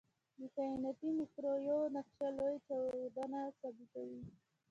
د 0.39 0.41
کائناتي 0.55 1.07
مایکروویو 1.17 1.79
نقشه 1.95 2.27
لوی 2.37 2.55
چاودنه 2.67 3.39
ثابتوي. 3.59 4.21